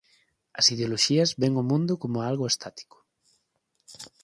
As 0.59 0.65
ideoloxías 0.73 1.29
ven 1.41 1.53
o 1.61 1.67
mundo 1.71 1.99
coma 2.01 2.25
algo 2.31 2.45
estático. 2.53 2.97